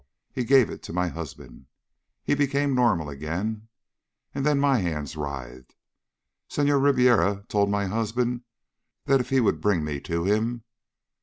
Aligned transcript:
He 0.33 0.45
gave 0.45 0.71
it 0.71 0.81
to 0.81 0.93
my 0.93 1.09
husband. 1.09 1.67
He 2.23 2.33
became 2.33 2.73
normal 2.73 3.07
again. 3.07 3.67
And 4.33 4.43
then 4.43 4.57
my 4.59 4.79
hands 4.79 5.15
writhed. 5.15 5.75
Senhor 6.47 6.79
Ribiera 6.79 7.43
told 7.49 7.69
my 7.69 7.85
husband 7.85 8.41
that 9.05 9.19
if 9.21 9.29
he 9.29 9.39
would 9.39 9.61
bring 9.61 9.83
me 9.83 9.99
to 9.99 10.23
him.... 10.23 10.63